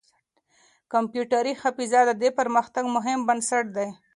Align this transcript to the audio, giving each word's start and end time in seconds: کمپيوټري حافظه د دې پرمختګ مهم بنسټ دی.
کمپيوټري 0.93 1.53
حافظه 1.61 1.99
د 2.05 2.11
دې 2.21 2.29
پرمختګ 2.39 2.83
مهم 2.95 3.19
بنسټ 3.27 3.65
دی. 3.77 3.87